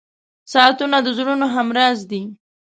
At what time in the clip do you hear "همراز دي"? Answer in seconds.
1.55-2.21